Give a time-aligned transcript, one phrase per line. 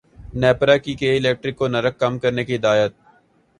[0.41, 2.91] نیپرا کی کے الیکٹرک کو نرخ کم کرنے کی ہدایت